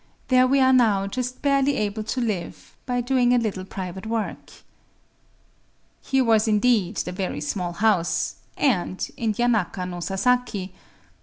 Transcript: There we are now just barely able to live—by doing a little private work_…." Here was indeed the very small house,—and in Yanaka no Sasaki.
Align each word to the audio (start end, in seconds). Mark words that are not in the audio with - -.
There 0.29 0.47
we 0.47 0.59
are 0.59 0.73
now 0.73 1.05
just 1.05 1.43
barely 1.43 1.77
able 1.77 2.01
to 2.05 2.19
live—by 2.19 3.01
doing 3.01 3.35
a 3.35 3.37
little 3.37 3.63
private 3.63 4.05
work_…." 4.05 4.63
Here 6.01 6.23
was 6.23 6.47
indeed 6.47 6.95
the 6.97 7.11
very 7.11 7.39
small 7.39 7.73
house,—and 7.73 9.11
in 9.15 9.35
Yanaka 9.35 9.85
no 9.87 9.99
Sasaki. 9.99 10.73